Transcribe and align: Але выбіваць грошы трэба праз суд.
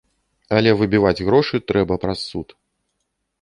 Але 0.59 0.71
выбіваць 0.79 1.25
грошы 1.27 1.61
трэба 1.73 1.99
праз 2.07 2.25
суд. 2.31 2.47